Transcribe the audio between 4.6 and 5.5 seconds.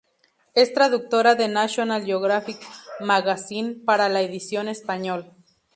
español.